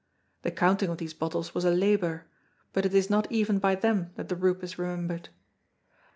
The 0.41 0.49
counting 0.49 0.89
of 0.89 0.97
these 0.97 1.13
bottles 1.13 1.53
was 1.53 1.63
a 1.63 1.69
labor, 1.69 2.25
but 2.73 2.87
it 2.87 2.93
is 2.95 3.11
not 3.11 3.31
even 3.31 3.59
by 3.59 3.75
them 3.75 4.13
that 4.15 4.29
the 4.29 4.35
roup 4.35 4.63
is 4.63 4.79
remembered. 4.79 5.29